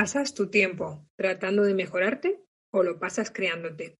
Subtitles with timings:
[0.00, 2.40] ¿Pasas tu tiempo tratando de mejorarte
[2.72, 3.98] o lo pasas creándote?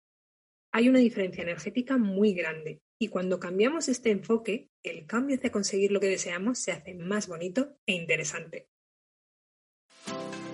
[0.72, 5.90] Hay una diferencia energética muy grande y cuando cambiamos este enfoque, el cambio hacia conseguir
[5.90, 8.68] lo que deseamos se hace más bonito e interesante.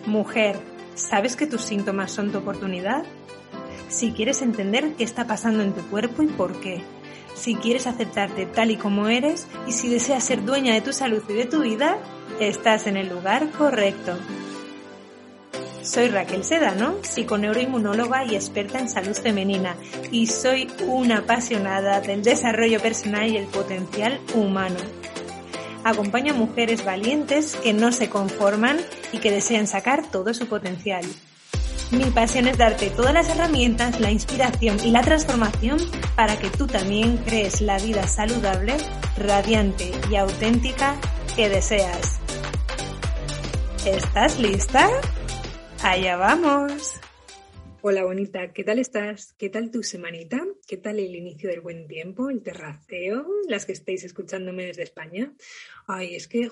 [0.06, 0.56] Mujer,
[0.94, 3.04] ¿sabes que tus síntomas son tu oportunidad?
[3.90, 6.80] Si quieres entender qué está pasando en tu cuerpo y por qué,
[7.34, 11.22] si quieres aceptarte tal y como eres y si deseas ser dueña de tu salud
[11.28, 11.98] y de tu vida,
[12.40, 14.16] estás en el lugar correcto.
[15.84, 19.76] Soy Raquel Sedano, psiconeuroinmunóloga y experta en salud femenina,
[20.10, 24.78] y soy una apasionada del desarrollo personal y el potencial humano.
[25.84, 28.78] Acompaño a mujeres valientes que no se conforman
[29.12, 31.04] y que desean sacar todo su potencial.
[31.90, 35.76] Mi pasión es darte todas las herramientas, la inspiración y la transformación
[36.16, 38.74] para que tú también crees la vida saludable,
[39.18, 40.96] radiante y auténtica
[41.36, 42.20] que deseas.
[43.84, 44.88] ¿Estás lista?
[45.86, 46.98] Allá vamos.
[47.82, 49.34] Hola bonita, ¿qué tal estás?
[49.34, 50.42] ¿Qué tal tu semanita?
[50.66, 53.26] ¿Qué tal el inicio del buen tiempo, el terraceo?
[53.48, 55.34] Las que estéis escuchándome desde España.
[55.86, 56.48] Ay, es que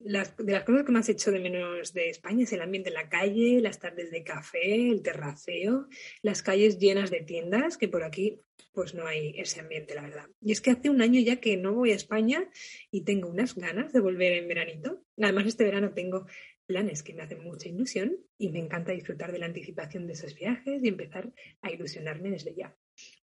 [0.00, 2.90] las, de las cosas que más he hecho de menos de España es el ambiente
[2.90, 5.88] en la calle, las tardes de café, el terraceo,
[6.20, 8.42] las calles llenas de tiendas, que por aquí
[8.74, 10.26] pues no hay ese ambiente, la verdad.
[10.42, 12.50] Y es que hace un año ya que no voy a España
[12.90, 15.00] y tengo unas ganas de volver en veranito.
[15.16, 16.26] Además, este verano tengo
[16.66, 20.34] planes que me hacen mucha ilusión y me encanta disfrutar de la anticipación de esos
[20.34, 22.76] viajes y empezar a ilusionarme desde ya.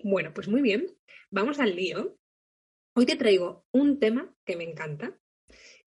[0.04, 0.88] Bueno, pues muy bien,
[1.30, 2.18] vamos al lío.
[2.96, 5.20] Hoy te traigo un tema que me encanta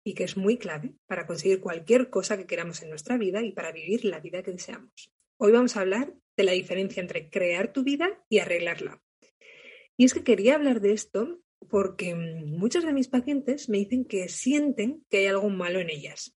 [0.03, 3.51] y que es muy clave para conseguir cualquier cosa que queramos en nuestra vida y
[3.51, 5.13] para vivir la vida que deseamos.
[5.37, 9.01] Hoy vamos a hablar de la diferencia entre crear tu vida y arreglarla.
[9.97, 14.27] Y es que quería hablar de esto porque muchos de mis pacientes me dicen que
[14.27, 16.35] sienten que hay algo malo en ellas,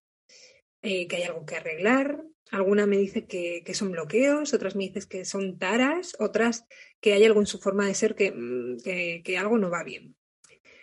[0.81, 2.23] eh, que hay algo que arreglar.
[2.51, 6.65] Alguna me dice que, son bloqueos, otras me dicen que son taras, otras
[7.01, 8.77] que hay algo en su forma de ser que, mm,
[9.23, 10.15] que, algo no va bien.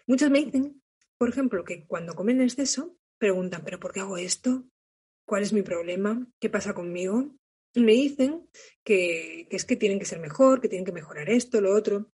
[0.06, 0.82] Muchos me dicen,
[1.16, 4.64] por ejemplo, que cuando comen en exceso, preguntan, ¿pero por qué hago esto?
[5.24, 6.26] ¿Cuál es mi problema?
[6.38, 7.34] ¿Qué pasa conmigo?
[7.74, 8.46] Me dicen
[8.84, 12.12] que, que, es que tienen que ser mejor, que tienen que mejorar esto, lo otro.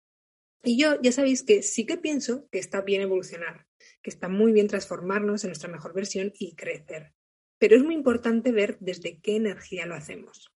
[0.62, 3.66] Y yo ya sabéis que sí que pienso que está bien evolucionar,
[4.02, 7.12] que está muy bien transformarnos en nuestra mejor versión y crecer.
[7.58, 10.54] Pero es muy importante ver desde qué energía lo hacemos.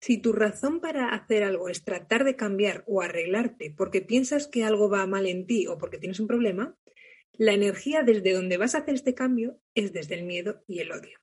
[0.00, 4.64] Si tu razón para hacer algo es tratar de cambiar o arreglarte porque piensas que
[4.64, 6.76] algo va mal en ti o porque tienes un problema,
[7.32, 10.92] la energía desde donde vas a hacer este cambio es desde el miedo y el
[10.92, 11.18] odio.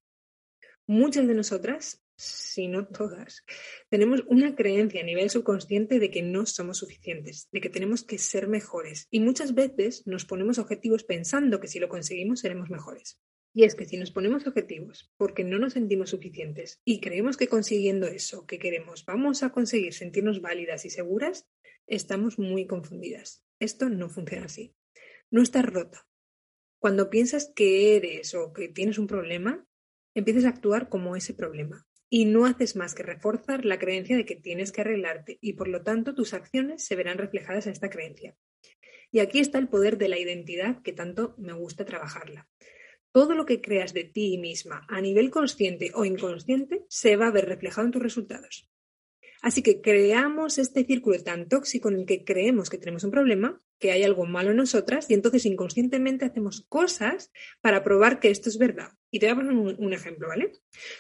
[0.86, 3.46] Muchas de nosotras, si no todas,
[3.90, 8.18] tenemos una creencia a nivel subconsciente de que no somos suficientes, de que tenemos que
[8.18, 13.18] ser mejores y muchas veces nos ponemos objetivos pensando que si lo conseguimos seremos mejores.
[13.56, 17.48] Y es que si nos ponemos objetivos porque no nos sentimos suficientes y creemos que
[17.48, 21.48] consiguiendo eso que queremos vamos a conseguir sentirnos válidas y seguras,
[21.86, 23.44] estamos muy confundidas.
[23.60, 24.74] Esto no funciona así.
[25.30, 26.08] No estás rota.
[26.80, 29.68] Cuando piensas que eres o que tienes un problema,
[30.16, 34.26] empiezas a actuar como ese problema y no haces más que reforzar la creencia de
[34.26, 37.92] que tienes que arreglarte y por lo tanto tus acciones se verán reflejadas en esta
[37.92, 38.36] creencia.
[39.12, 42.50] Y aquí está el poder de la identidad que tanto me gusta trabajarla
[43.14, 47.32] todo lo que creas de ti misma a nivel consciente o inconsciente se va a
[47.32, 48.70] ver reflejado en tus resultados.
[49.44, 53.62] Así que creamos este círculo tan tóxico en el que creemos que tenemos un problema,
[53.78, 58.50] que hay algo malo en nosotras y entonces inconscientemente hacemos cosas para probar que esto
[58.50, 58.94] es verdad.
[59.12, 60.54] Y te voy a poner un, ejemplo, ¿vale?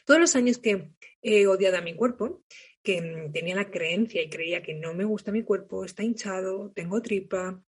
[0.05, 0.89] Todos los años que
[1.21, 2.43] he odiado a mi cuerpo,
[2.83, 7.01] que tenía la creencia y creía que no me gusta mi cuerpo, está hinchado, tengo
[7.01, 7.63] tripa,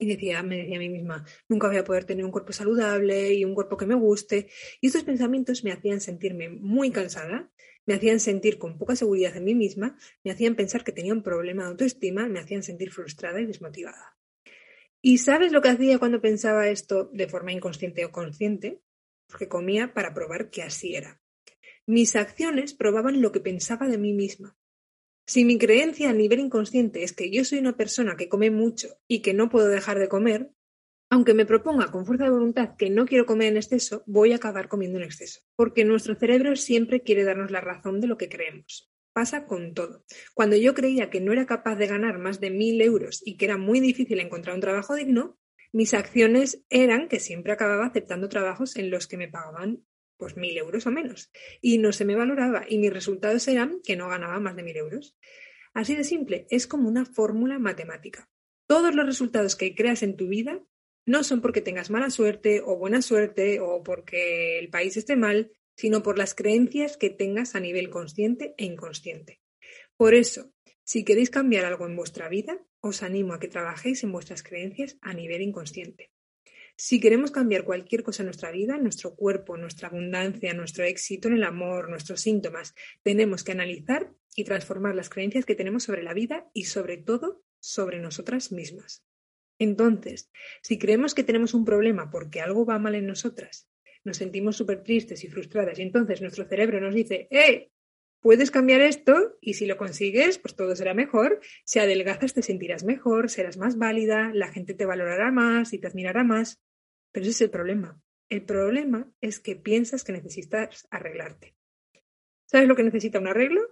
[0.00, 3.34] y decía, me decía a mí misma, nunca voy a poder tener un cuerpo saludable
[3.34, 4.48] y un cuerpo que me guste.
[4.80, 7.52] Y estos pensamientos me hacían sentirme muy cansada,
[7.84, 11.22] me hacían sentir con poca seguridad en mí misma, me hacían pensar que tenía un
[11.22, 14.16] problema de autoestima, me hacían sentir frustrada y desmotivada.
[15.02, 18.80] ¿Y sabes lo que hacía cuando pensaba esto de forma inconsciente o consciente?
[19.28, 21.20] Porque comía para probar que así era.
[21.86, 24.56] Mis acciones probaban lo que pensaba de mí misma.
[25.26, 28.98] Si mi creencia a nivel inconsciente es que yo soy una persona que come mucho
[29.06, 30.50] y que no puedo dejar de comer,
[31.10, 34.36] aunque me proponga con fuerza de voluntad que no quiero comer en exceso, voy a
[34.36, 38.28] acabar comiendo en exceso, porque nuestro cerebro siempre quiere darnos la razón de lo que
[38.28, 38.92] creemos.
[39.12, 40.04] Pasa con todo.
[40.34, 43.46] Cuando yo creía que no era capaz de ganar más de mil euros y que
[43.46, 45.36] era muy difícil encontrar un trabajo digno,
[45.72, 49.84] mis acciones eran que siempre acababa aceptando trabajos en los que me pagaban
[50.20, 51.32] pues mil euros o menos.
[51.60, 54.76] Y no se me valoraba y mis resultados eran que no ganaba más de mil
[54.76, 55.16] euros.
[55.74, 58.30] Así de simple, es como una fórmula matemática.
[58.68, 60.62] Todos los resultados que creas en tu vida
[61.06, 65.50] no son porque tengas mala suerte o buena suerte o porque el país esté mal,
[65.76, 69.40] sino por las creencias que tengas a nivel consciente e inconsciente.
[69.96, 70.52] Por eso,
[70.84, 74.98] si queréis cambiar algo en vuestra vida, os animo a que trabajéis en vuestras creencias
[75.00, 76.12] a nivel inconsciente.
[76.82, 81.34] Si queremos cambiar cualquier cosa en nuestra vida, nuestro cuerpo, nuestra abundancia, nuestro éxito en
[81.34, 86.14] el amor, nuestros síntomas, tenemos que analizar y transformar las creencias que tenemos sobre la
[86.14, 89.04] vida y sobre todo sobre nosotras mismas.
[89.58, 90.30] Entonces,
[90.62, 93.68] si creemos que tenemos un problema porque algo va mal en nosotras,
[94.02, 97.72] nos sentimos súper tristes y frustradas y entonces nuestro cerebro nos dice, ¡eh!
[98.22, 101.40] Puedes cambiar esto y si lo consigues, pues todo será mejor.
[101.64, 105.86] Si adelgazas te sentirás mejor, serás más válida, la gente te valorará más y te
[105.86, 106.62] admirará más.
[107.12, 108.00] Pero ese es el problema.
[108.28, 111.56] El problema es que piensas que necesitas arreglarte.
[112.46, 113.62] ¿Sabes lo que necesita un arreglo?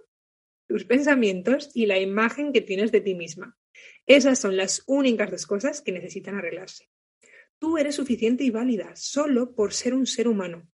[0.67, 3.57] Tus pensamientos y la imagen que tienes de ti misma.
[4.05, 6.89] Esas son las únicas dos cosas que necesitan arreglarse.
[7.59, 10.69] Tú eres suficiente y válida solo por ser un ser humano.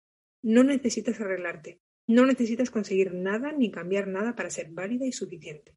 [0.41, 1.79] No necesitas arreglarte.
[2.07, 5.75] No necesitas conseguir nada ni cambiar nada para ser válida y suficiente.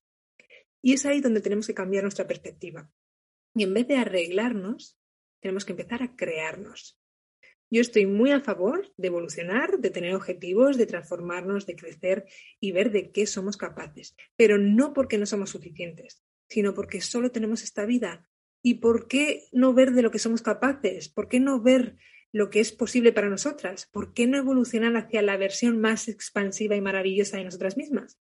[0.82, 2.90] Y es ahí donde tenemos que cambiar nuestra perspectiva.
[3.54, 4.98] Y en vez de arreglarnos,
[5.44, 6.98] tenemos que empezar a crearnos.
[7.70, 12.24] Yo estoy muy a favor de evolucionar, de tener objetivos, de transformarnos, de crecer
[12.60, 17.30] y ver de qué somos capaces, pero no porque no somos suficientes, sino porque solo
[17.30, 18.26] tenemos esta vida.
[18.62, 21.10] ¿Y por qué no ver de lo que somos capaces?
[21.10, 21.96] ¿Por qué no ver
[22.32, 23.86] lo que es posible para nosotras?
[23.92, 28.18] ¿Por qué no evolucionar hacia la versión más expansiva y maravillosa de nosotras mismas?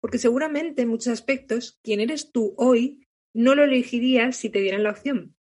[0.00, 4.84] Porque seguramente en muchos aspectos, quien eres tú hoy no lo elegirías si te dieran
[4.84, 5.35] la opción.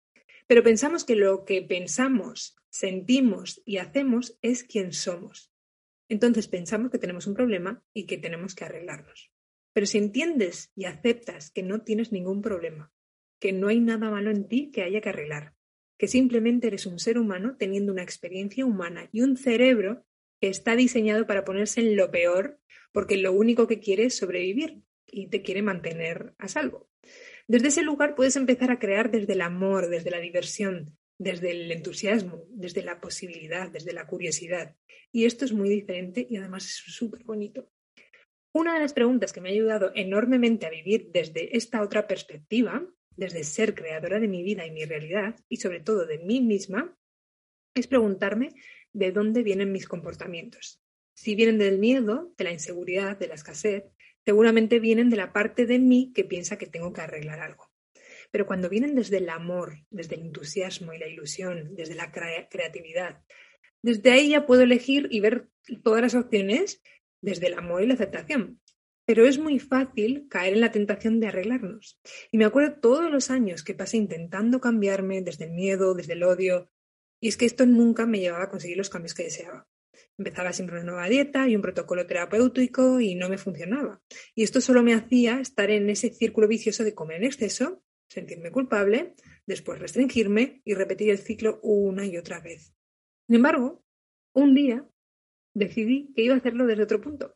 [0.53, 5.51] Pero pensamos que lo que pensamos, sentimos y hacemos es quien somos.
[6.09, 9.31] Entonces pensamos que tenemos un problema y que tenemos que arreglarnos.
[9.73, 12.93] Pero si entiendes y aceptas que no tienes ningún problema,
[13.39, 15.55] que no hay nada malo en ti que haya que arreglar,
[15.97, 20.05] que simplemente eres un ser humano teniendo una experiencia humana y un cerebro
[20.39, 22.59] que está diseñado para ponerse en lo peor
[22.91, 26.91] porque lo único que quiere es sobrevivir y te quiere mantener a salvo.
[27.47, 31.71] Desde ese lugar puedes empezar a crear desde el amor, desde la diversión, desde el
[31.71, 34.75] entusiasmo, desde la posibilidad, desde la curiosidad.
[35.11, 37.69] Y esto es muy diferente y además es súper bonito.
[38.53, 42.87] Una de las preguntas que me ha ayudado enormemente a vivir desde esta otra perspectiva,
[43.15, 46.97] desde ser creadora de mi vida y mi realidad, y sobre todo de mí misma,
[47.75, 48.49] es preguntarme
[48.93, 50.79] de dónde vienen mis comportamientos.
[51.15, 53.85] Si vienen del miedo, de la inseguridad, de la escasez,
[54.25, 57.71] seguramente vienen de la parte de mí que piensa que tengo que arreglar algo.
[58.31, 63.21] Pero cuando vienen desde el amor, desde el entusiasmo y la ilusión, desde la creatividad,
[63.81, 65.49] desde ahí ya puedo elegir y ver
[65.83, 66.81] todas las opciones
[67.21, 68.59] desde el amor y la aceptación.
[69.05, 71.99] Pero es muy fácil caer en la tentación de arreglarnos.
[72.31, 76.23] Y me acuerdo todos los años que pasé intentando cambiarme desde el miedo, desde el
[76.23, 76.71] odio,
[77.19, 79.67] y es que esto nunca me llevaba a conseguir los cambios que deseaba.
[80.17, 84.01] Empezaba siempre una nueva dieta y un protocolo terapéutico y no me funcionaba.
[84.35, 88.51] Y esto solo me hacía estar en ese círculo vicioso de comer en exceso, sentirme
[88.51, 89.15] culpable,
[89.45, 92.73] después restringirme y repetir el ciclo una y otra vez.
[93.27, 93.83] Sin embargo,
[94.33, 94.87] un día
[95.53, 97.35] decidí que iba a hacerlo desde otro punto.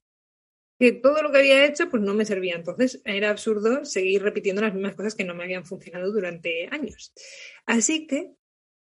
[0.79, 2.55] Que todo lo que había hecho pues no me servía.
[2.55, 7.13] Entonces era absurdo seguir repitiendo las mismas cosas que no me habían funcionado durante años.
[7.65, 8.33] Así que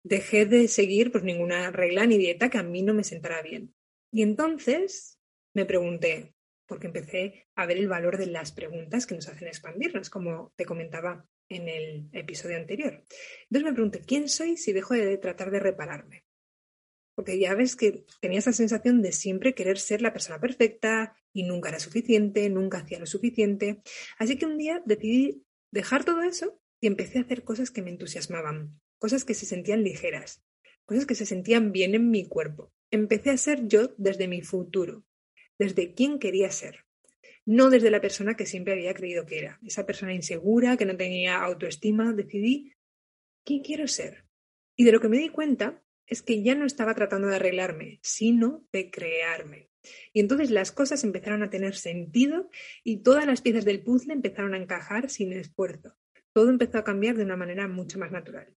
[0.07, 3.75] dejé de seguir pues ninguna regla ni dieta que a mí no me sentara bien.
[4.13, 5.19] Y entonces
[5.53, 6.35] me pregunté,
[6.67, 10.65] porque empecé a ver el valor de las preguntas que nos hacen expandirnos, como te
[10.65, 13.05] comentaba en el episodio anterior.
[13.45, 16.25] Entonces me pregunté, ¿quién soy si dejo de tratar de repararme?
[17.17, 21.45] Porque ya ves que tenía esa sensación de siempre querer ser la persona perfecta y
[21.45, 23.81] nunca era suficiente, nunca hacía lo suficiente.
[24.19, 27.91] Así que un día decidí dejar todo eso y empecé a hacer cosas que me
[27.91, 30.43] entusiasmaban, cosas que se sentían ligeras,
[30.85, 32.73] cosas que se sentían bien en mi cuerpo.
[32.91, 35.05] Empecé a ser yo desde mi futuro,
[35.59, 36.87] desde quién quería ser,
[37.47, 40.97] no desde la persona que siempre había creído que era, esa persona insegura, que no
[40.97, 42.13] tenía autoestima.
[42.13, 42.73] Decidí
[43.45, 44.25] quién quiero ser.
[44.77, 48.01] Y de lo que me di cuenta es que ya no estaba tratando de arreglarme,
[48.03, 49.71] sino de crearme.
[50.13, 52.51] Y entonces las cosas empezaron a tener sentido
[52.83, 55.97] y todas las piezas del puzzle empezaron a encajar sin esfuerzo.
[56.33, 58.53] Todo empezó a cambiar de una manera mucho más natural.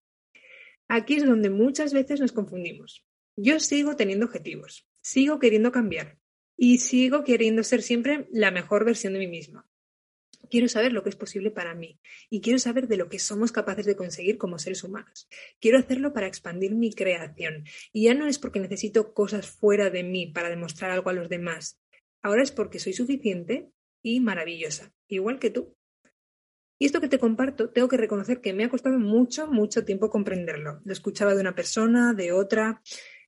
[0.92, 3.06] Aquí es donde muchas veces nos confundimos.
[3.36, 6.18] Yo sigo teniendo objetivos, sigo queriendo cambiar
[6.56, 9.68] y sigo queriendo ser siempre la mejor versión de mí misma.
[10.50, 13.52] Quiero saber lo que es posible para mí y quiero saber de lo que somos
[13.52, 15.28] capaces de conseguir como seres humanos.
[15.60, 20.02] Quiero hacerlo para expandir mi creación y ya no es porque necesito cosas fuera de
[20.02, 21.78] mí para demostrar algo a los demás.
[22.20, 23.70] Ahora es porque soy suficiente
[24.02, 25.76] y maravillosa, igual que tú.
[26.80, 30.08] Y esto que te comparto, tengo que reconocer que me ha costado mucho, mucho tiempo
[30.08, 30.80] comprenderlo.
[30.82, 32.80] Lo escuchaba de una persona, de otra,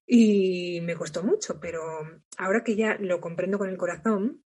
[0.07, 1.83] Y me costó mucho, pero
[2.39, 4.43] ahora que ya lo comprendo con el corazón,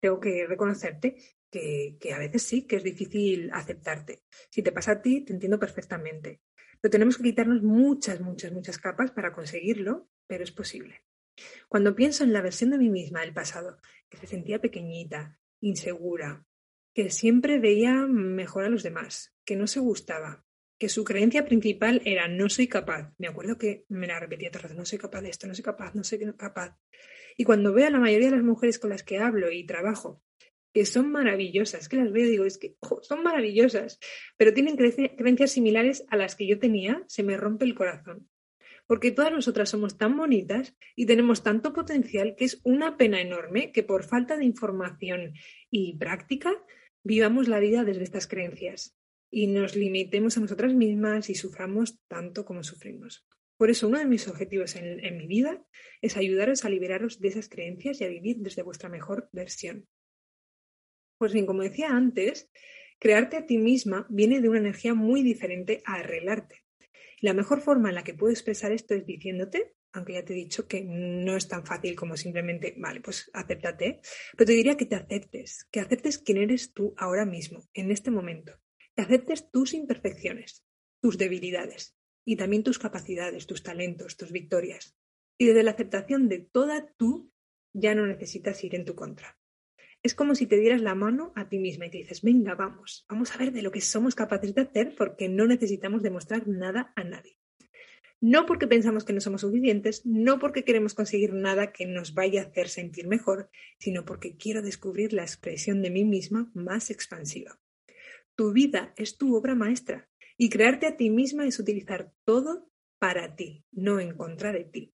[0.00, 1.16] tengo que reconocerte
[1.50, 4.22] que, que, a veces sí, que es difícil aceptarte.
[4.50, 6.40] Si te pasa a ti, te entiendo perfectamente.
[6.80, 11.04] Pero tenemos que quitarnos muchas, muchas, muchas capas para conseguirlo, pero es posible.
[11.68, 16.46] Cuando pienso en la versión de mí misma del pasado, que se sentía pequeñita, insegura,
[16.94, 20.44] que siempre veía mejor a los demás, que no se gustaba,
[20.78, 23.12] que su creencia principal era no soy capaz.
[23.18, 25.54] Me acuerdo que me la repetía todo el rato, no soy capaz de esto, no
[25.54, 26.76] soy capaz, no soy capaz.
[27.36, 30.22] Y cuando veo a la mayoría de las mujeres con las que hablo y trabajo,
[30.74, 33.98] que son maravillosas, que las veo y digo, es que son maravillosas,
[34.36, 38.28] pero tienen creencias similares a las que yo tenía, se me rompe el corazón
[38.86, 43.72] porque todas nosotras somos tan bonitas y tenemos tanto potencial que es una pena enorme
[43.72, 45.32] que por falta de información
[45.70, 46.52] y práctica
[47.04, 48.96] vivamos la vida desde estas creencias
[49.30, 53.26] y nos limitemos a nosotras mismas y suframos tanto como sufrimos.
[53.56, 55.64] Por eso uno de mis objetivos en, mi vida
[56.00, 59.86] es ayudaros a liberaros de esas creencias y a vivir desde vuestra mejor versión.
[61.18, 62.50] Pues bien, como decía antes,
[62.98, 66.64] crearte a ti misma viene de una energía muy diferente a arreglarte.
[67.20, 70.36] La mejor forma en la que puedo expresar esto es diciéndote, aunque ya te he
[70.36, 74.00] dicho que no es tan fácil como simplemente, vale, pues acéptate,
[74.36, 78.10] pero te diría que te aceptes, que aceptes quién eres tú ahora mismo, en este
[78.10, 78.58] momento,
[78.94, 80.64] que aceptes tus imperfecciones,
[81.00, 84.96] tus debilidades y también tus capacidades, tus talentos, tus victorias.
[85.38, 87.32] Y desde la aceptación de toda tú,
[87.72, 89.38] ya no necesitas ir en tu contra.
[90.02, 93.06] Es como si te dieras la mano a ti misma y te dices, venga, vamos,
[93.08, 96.92] vamos a ver de lo que somos capaces de hacer porque no necesitamos demostrar nada
[96.96, 97.38] a nadie.
[98.22, 102.42] No porque pensamos que no somos suficientes, no porque queremos conseguir nada que nos vaya
[102.42, 103.50] a hacer sentir mejor,
[103.80, 107.58] sino porque quiero descubrir la expresión de mí misma más expansiva.
[108.36, 113.34] Tu vida es tu obra maestra y crearte a ti misma es utilizar todo para
[113.34, 114.94] ti, no en contra de ti.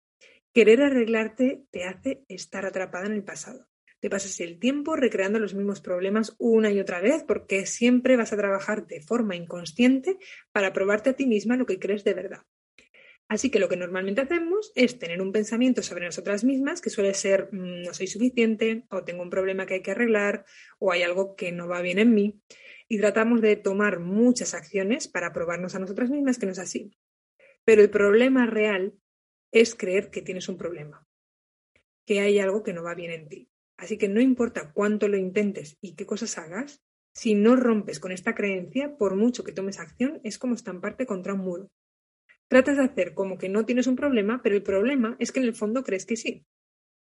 [0.54, 3.70] Querer arreglarte te hace estar atrapada en el pasado.
[4.02, 8.34] Te pasas el tiempo recreando los mismos problemas una y otra vez porque siempre vas
[8.34, 10.18] a trabajar de forma inconsciente
[10.52, 12.42] para probarte a ti misma lo que crees de verdad.
[13.34, 17.16] Así que lo que normalmente hacemos es tener un pensamiento sobre nosotras mismas que suele
[17.16, 20.46] ser mm, no soy suficiente o tengo un problema que hay que arreglar
[20.78, 22.40] o hay algo que no va bien en mí
[22.88, 26.92] y tratamos de tomar muchas acciones para probarnos a nosotras mismas que no es así.
[27.66, 28.94] Pero el problema real
[29.52, 31.08] es creer que tienes un problema,
[32.06, 33.50] que hay algo que no va bien en ti.
[33.78, 36.84] Así que no importa cuánto lo intentes y qué cosas hagas,
[37.16, 41.34] si no rompes con esta creencia, por mucho que tomes acción, es como estamparte contra
[41.34, 41.72] un muro.
[42.48, 45.46] Tratas de hacer como que no tienes un problema, pero el problema es que en
[45.46, 46.46] el fondo crees que sí.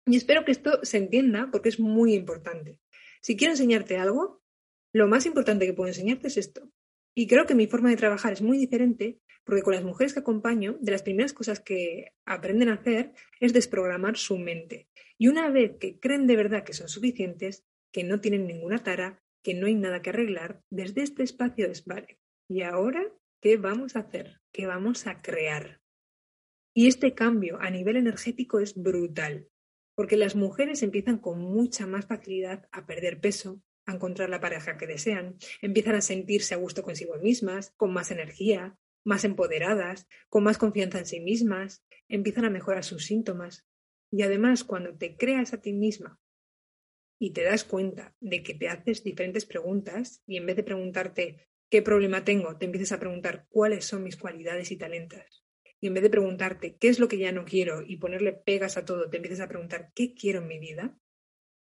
[0.05, 2.79] Y espero que esto se entienda porque es muy importante.
[3.21, 4.41] Si quiero enseñarte algo,
[4.93, 6.69] lo más importante que puedo enseñarte es esto.
[7.15, 10.19] Y creo que mi forma de trabajar es muy diferente porque con las mujeres que
[10.19, 14.87] acompaño, de las primeras cosas que aprenden a hacer es desprogramar su mente.
[15.17, 19.23] Y una vez que creen de verdad que son suficientes, que no tienen ninguna tara,
[19.43, 23.03] que no hay nada que arreglar, desde este espacio es, vale, ¿y ahora
[23.41, 24.41] qué vamos a hacer?
[24.51, 25.81] ¿Qué vamos a crear?
[26.73, 29.49] Y este cambio a nivel energético es brutal,
[29.95, 34.77] porque las mujeres empiezan con mucha más facilidad a perder peso, a encontrar la pareja
[34.77, 40.43] que desean, empiezan a sentirse a gusto consigo mismas, con más energía, más empoderadas, con
[40.43, 43.65] más confianza en sí mismas, empiezan a mejorar sus síntomas.
[44.11, 46.19] Y además, cuando te creas a ti misma
[47.19, 51.48] y te das cuenta de que te haces diferentes preguntas y en vez de preguntarte
[51.69, 55.45] qué problema tengo, te empiezas a preguntar cuáles son mis cualidades y talentos.
[55.81, 58.77] Y en vez de preguntarte qué es lo que ya no quiero y ponerle pegas
[58.77, 60.97] a todo, te empiezas a preguntar qué quiero en mi vida.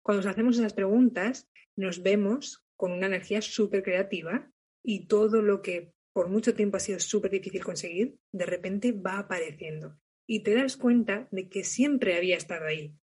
[0.03, 4.51] Cuando nos hacemos esas preguntas, nos vemos con una energía súper creativa
[4.83, 9.19] y todo lo que por mucho tiempo ha sido súper difícil conseguir, de repente va
[9.19, 9.99] apareciendo.
[10.27, 12.97] Y te das cuenta de que siempre había estado ahí,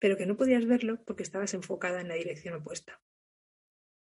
[0.00, 3.00] pero que no podías verlo porque estabas enfocada en la dirección opuesta.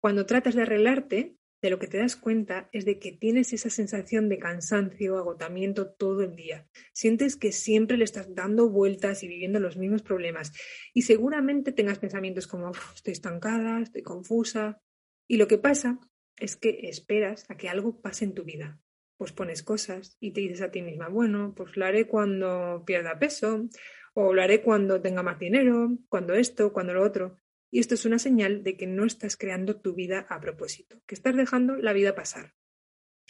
[0.00, 3.70] Cuando tratas de arreglarte, de lo que te das cuenta es de que tienes esa
[3.70, 6.66] sensación de cansancio, agotamiento todo el día.
[6.92, 10.52] Sientes que siempre le estás dando vueltas y viviendo los mismos problemas.
[10.92, 14.80] Y seguramente tengas pensamientos como estoy estancada, estoy confusa.
[15.26, 15.98] Y lo que pasa
[16.36, 18.78] es que esperas a que algo pase en tu vida.
[19.16, 23.18] Pues pones cosas y te dices a ti misma, bueno, pues lo haré cuando pierda
[23.18, 23.66] peso,
[24.12, 27.38] o lo haré cuando tenga más dinero, cuando esto, cuando lo otro.
[27.76, 31.14] Y esto es una señal de que no estás creando tu vida a propósito, que
[31.14, 32.54] estás dejando la vida pasar.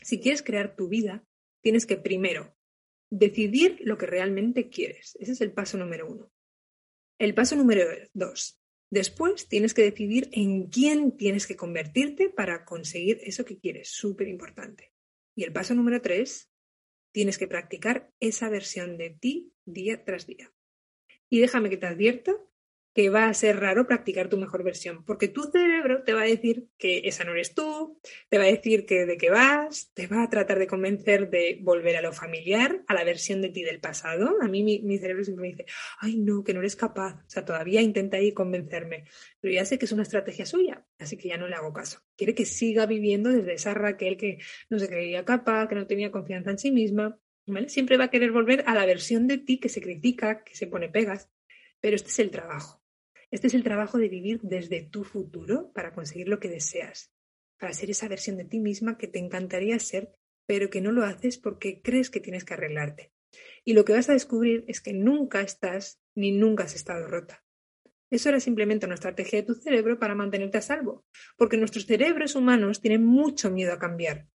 [0.00, 1.26] Si quieres crear tu vida,
[1.64, 2.56] tienes que primero
[3.10, 5.16] decidir lo que realmente quieres.
[5.18, 6.30] Ese es el paso número uno.
[7.18, 13.18] El paso número dos, Después tienes que decidir en quién tienes que convertirte para conseguir
[13.24, 14.92] eso que quieres, súper importante.
[15.34, 16.52] Y el paso número tres,
[17.12, 20.54] tienes que practicar esa versión de ti día tras día.
[21.28, 22.36] Y déjame que te advierta
[22.96, 26.24] que va a ser raro practicar tu mejor versión, porque tu cerebro te va a
[26.24, 28.00] decir que esa no eres tú,
[28.30, 31.58] te va a decir que de qué vas, te va a tratar de convencer de
[31.60, 34.36] volver a lo familiar, a la versión de ti del pasado.
[34.40, 35.66] A mí mi, cerebro siempre me dice,
[36.00, 39.04] ay no, que no eres capaz, o sea, todavía intenta ahí convencerme,
[39.42, 42.00] pero ya sé que es una estrategia suya, así que ya no le hago caso.
[42.16, 44.38] Quiere que siga viviendo desde esa Raquel que
[44.70, 47.68] no se creía capaz, que no tenía confianza en sí misma, ¿vale?
[47.68, 50.66] Siempre va a querer volver a la versión de ti que se critica, que se
[50.66, 51.28] pone pegas,
[51.78, 52.85] pero este es el trabajo
[53.30, 57.12] este es el trabajo de vivir desde tu futuro para conseguir lo que deseas,
[57.58, 60.12] para ser esa versión de ti misma que te encantaría ser,
[60.46, 63.12] pero que no lo haces porque crees que tienes que arreglarte.
[63.64, 67.44] Y lo que vas a descubrir es que nunca estás ni nunca has estado rota.
[68.10, 71.04] Eso era simplemente una estrategia de tu cerebro para mantenerte a salvo,
[71.36, 74.28] porque nuestros cerebros humanos tienen mucho miedo a cambiar,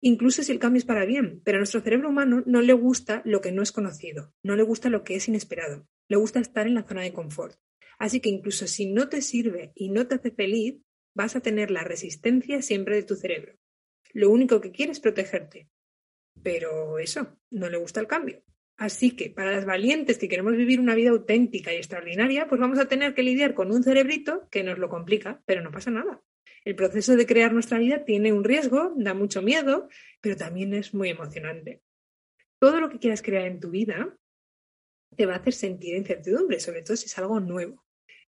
[0.00, 3.22] incluso si el cambio es para bien, pero a nuestro cerebro humano no le gusta
[3.24, 6.68] lo que no es conocido, no le gusta lo que es inesperado, le gusta estar
[6.68, 7.58] en la zona de confort.
[7.98, 10.76] Así que incluso si no te sirve y no te hace feliz,
[11.14, 13.54] vas a tener la resistencia siempre de tu cerebro.
[14.12, 15.68] Lo único que quiere es protegerte.
[16.42, 18.42] Pero eso, no le gusta el cambio.
[18.76, 22.78] Así que para las valientes que queremos vivir una vida auténtica y extraordinaria, pues vamos
[22.78, 26.22] a tener que lidiar con un cerebrito que nos lo complica, pero no pasa nada.
[26.64, 29.88] El proceso de crear nuestra vida tiene un riesgo, da mucho miedo,
[30.20, 31.80] pero también es muy emocionante.
[32.58, 34.18] Todo lo que quieras crear en tu vida
[35.16, 37.85] te va a hacer sentir incertidumbre, sobre todo si es algo nuevo.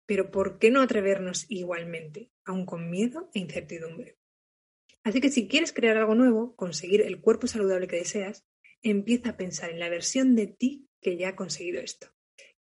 [0.06, 4.18] Pero ¿por qué no atrevernos igualmente, aun con miedo e incertidumbre?
[5.04, 8.46] Así que si quieres crear algo nuevo, conseguir el cuerpo saludable que deseas,
[8.82, 12.08] empieza a pensar en la versión de ti que ya ha conseguido esto.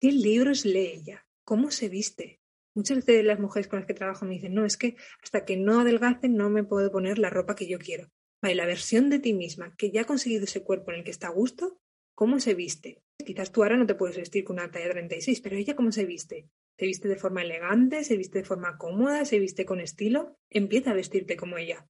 [0.00, 1.26] ¿Qué libros lee ella?
[1.44, 2.40] ¿Cómo se viste?
[2.74, 5.56] Muchas de las mujeres con las que trabajo me dicen, no, es que hasta que
[5.56, 8.10] no adelgace no me puedo poner la ropa que yo quiero.
[8.40, 11.10] Vale, la versión de ti misma que ya ha conseguido ese cuerpo en el que
[11.10, 11.80] está a gusto,
[12.14, 13.02] ¿cómo se viste?
[13.24, 16.06] Quizás tú ahora no te puedes vestir con una talla 36, pero ella cómo se
[16.06, 16.48] viste?
[16.80, 20.92] Se viste de forma elegante, se viste de forma cómoda, se viste con estilo, empieza
[20.92, 21.86] a vestirte como ella.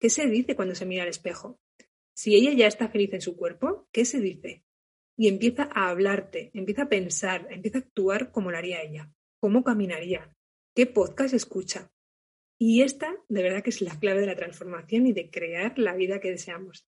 [0.00, 1.60] ¿Qué se dice cuando se mira al espejo?
[2.14, 4.64] Si ella ya está feliz en su cuerpo, ¿qué se dice?
[5.14, 9.62] Y empieza a hablarte, empieza a pensar, empieza a actuar como lo haría ella, cómo
[9.62, 10.34] caminaría,
[10.74, 11.92] qué podcast escucha.
[12.58, 15.94] Y esta, de verdad que es la clave de la transformación y de crear la
[15.94, 16.88] vida que deseamos.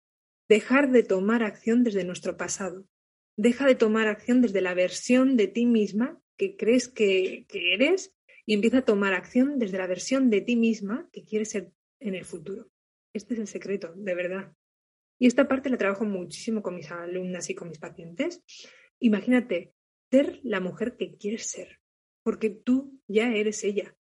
[0.48, 2.88] Dejar de tomar acción desde nuestro pasado.
[3.36, 8.14] Deja de tomar acción desde la versión de ti misma que crees que, eres
[8.46, 12.16] y empieza a tomar acción desde la versión de ti misma que quieres ser en
[12.16, 12.70] el futuro.
[13.14, 14.54] Este es el secreto, de verdad.
[15.20, 18.44] Y esta parte la trabajo muchísimo con mis alumnas y con mis pacientes.
[19.00, 19.74] Imagínate
[20.12, 21.80] ser la mujer que quieres ser,
[22.24, 23.96] porque tú ya eres ella,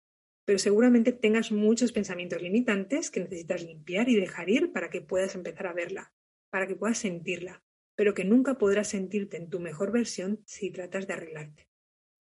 [0.45, 5.35] pero seguramente tengas muchos pensamientos limitantes que necesitas limpiar y dejar ir para que puedas
[5.35, 6.13] empezar a verla,
[6.49, 7.63] para que puedas sentirla,
[7.95, 11.67] pero que nunca podrás sentirte en tu mejor versión si tratas de arreglarte.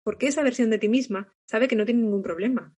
[0.03, 2.75] Porque esa versión de ti misma sabe que no tiene ningún problema,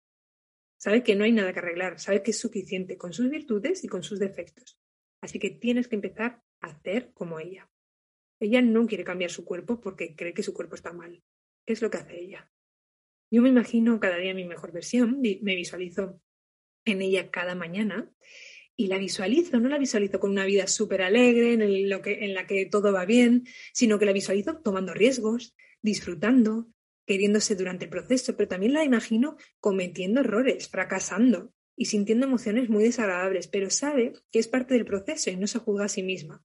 [0.77, 3.88] sabe que no hay nada que arreglar, sabe que es suficiente con sus virtudes y
[3.88, 4.79] con sus defectos.
[5.21, 7.69] Así que tienes que empezar a hacer como ella.
[8.39, 11.23] Ella no quiere cambiar su cuerpo porque cree que su cuerpo está mal.
[11.65, 12.51] ¿Qué es lo que hace ella?
[13.31, 16.21] Yo me imagino cada día mi mejor versión, me visualizo
[16.86, 18.12] en ella cada mañana
[18.75, 22.33] y la visualizo, no la visualizo con una vida súper alegre en, lo que, en
[22.33, 26.67] la que todo va bien, sino que la visualizo tomando riesgos, disfrutando,
[27.05, 32.83] queriéndose durante el proceso, pero también la imagino cometiendo errores, fracasando y sintiendo emociones muy
[32.83, 36.43] desagradables, pero sabe que es parte del proceso y no se juzga a sí misma.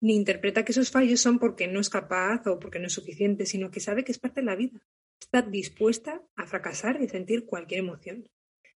[0.00, 3.46] Ni interpreta que esos fallos son porque no es capaz o porque no es suficiente,
[3.46, 4.80] sino que sabe que es parte de la vida.
[5.20, 8.28] Está dispuesta a fracasar y sentir cualquier emoción.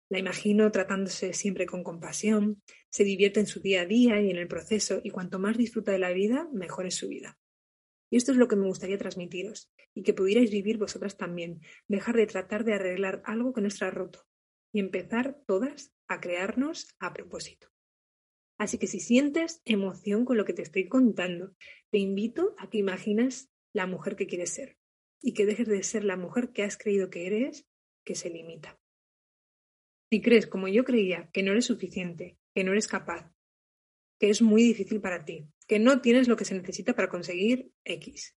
[0.09, 4.37] La imagino tratándose siempre con compasión, se divierte en su día a día y en
[4.37, 7.38] el proceso, y cuanto más disfruta de la vida, mejor es su vida.
[8.11, 12.16] Y esto es lo que me gustaría transmitiros, y que pudierais vivir vosotras también, dejar
[12.16, 14.27] de tratar de arreglar algo que no está roto,
[14.73, 17.69] y empezar todas a crearnos a propósito.
[18.59, 21.55] Así que si sientes emoción con lo que te estoy contando,
[21.90, 24.79] te invito a que imagines la mujer que quieres ser,
[25.21, 27.66] y que dejes de ser la mujer que has creído que eres,
[28.05, 28.79] que se limita.
[30.11, 33.33] Si crees, como yo creía, que no eres suficiente, que no eres capaz,
[34.19, 37.70] que es muy difícil para ti, que no tienes lo que se necesita para conseguir
[37.85, 38.37] X.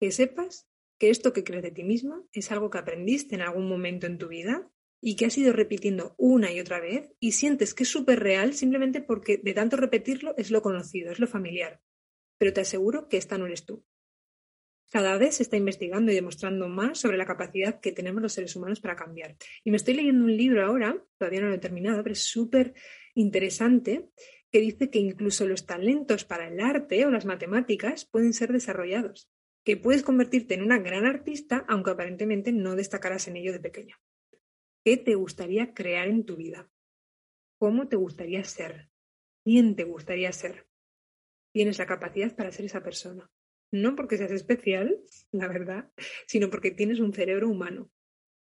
[0.00, 3.68] Que sepas que esto que crees de ti misma es algo que aprendiste en algún
[3.68, 7.74] momento en tu vida y que has ido repitiendo una y otra vez y sientes
[7.74, 11.80] que es súper real simplemente porque de tanto repetirlo es lo conocido, es lo familiar.
[12.38, 13.84] Pero te aseguro que esta no eres tú.
[14.90, 18.54] Cada vez se está investigando y demostrando más sobre la capacidad que tenemos los seres
[18.54, 19.36] humanos para cambiar.
[19.64, 22.74] Y me estoy leyendo un libro ahora, todavía no lo he terminado, pero es súper
[23.14, 24.10] interesante,
[24.56, 29.30] que dice que incluso los talentos para el arte o las matemáticas pueden ser desarrollados,
[29.66, 33.96] que puedes convertirte en una gran artista aunque aparentemente no destacaras en ello de pequeño.
[34.82, 36.70] ¿Qué te gustaría crear en tu vida?
[37.58, 38.88] ¿Cómo te gustaría ser?
[39.44, 40.66] ¿Quién te gustaría ser?
[41.52, 43.30] Tienes la capacidad para ser esa persona.
[43.70, 45.92] No porque seas especial, la verdad,
[46.26, 47.90] sino porque tienes un cerebro humano.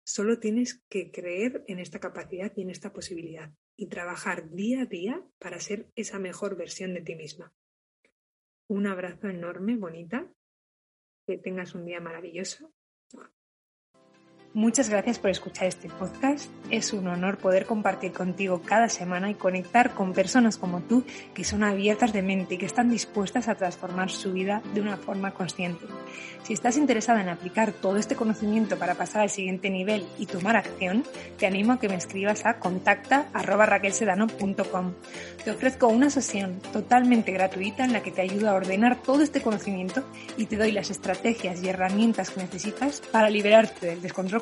[0.04, 4.86] Solo tienes que creer en esta capacidad y en esta posibilidad y trabajar día a
[4.86, 7.54] día para ser esa mejor versión de ti misma.
[8.68, 10.32] Un abrazo enorme, bonita.
[11.26, 12.72] Que tengas un día maravilloso.
[14.54, 16.50] Muchas gracias por escuchar este podcast.
[16.68, 21.42] Es un honor poder compartir contigo cada semana y conectar con personas como tú que
[21.42, 25.32] son abiertas de mente y que están dispuestas a transformar su vida de una forma
[25.32, 25.86] consciente.
[26.42, 30.56] Si estás interesada en aplicar todo este conocimiento para pasar al siguiente nivel y tomar
[30.56, 31.04] acción,
[31.38, 34.92] te animo a que me escribas a contacta.raquelsedano.com.
[35.44, 39.40] Te ofrezco una sesión totalmente gratuita en la que te ayudo a ordenar todo este
[39.40, 40.04] conocimiento
[40.36, 44.41] y te doy las estrategias y herramientas que necesitas para liberarte del descontrol